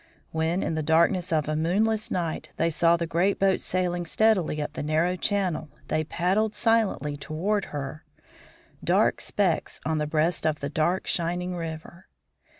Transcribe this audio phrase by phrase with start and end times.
[0.31, 4.59] When, in the darkness of a moonless night, they saw the great boat sailing steadily
[4.59, 8.03] up the narrow channel they paddled silently toward her,
[8.83, 12.07] dark specks on the breast of the dark, shining river.